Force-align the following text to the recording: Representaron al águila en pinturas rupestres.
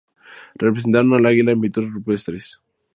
Representaron 0.55 1.13
al 1.13 1.27
águila 1.27 1.51
en 1.51 1.61
pinturas 1.61 1.91
rupestres. 1.91 2.59